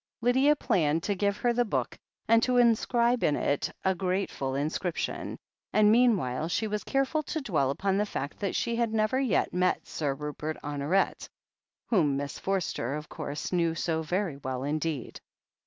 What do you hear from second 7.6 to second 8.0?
upon